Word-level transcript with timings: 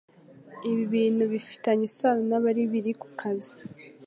ibintu 0.71 1.23
bifitanye 1.31 1.83
isano 1.89 2.21
nabari 2.29 2.61
biri 2.71 2.91
kukazi, 3.01 3.53